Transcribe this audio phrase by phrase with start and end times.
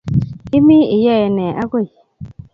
[0.57, 1.85] Imi iyoe me agui?